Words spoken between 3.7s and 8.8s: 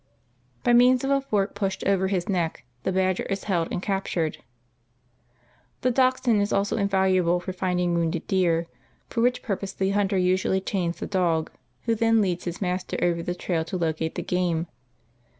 and captured. The Dachshund is also invaluable for finding wounded deer;